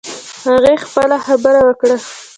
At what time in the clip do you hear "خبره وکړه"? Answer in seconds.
1.25-1.97